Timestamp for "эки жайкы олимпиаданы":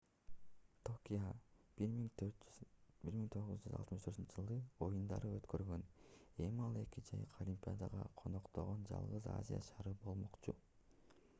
6.85-8.07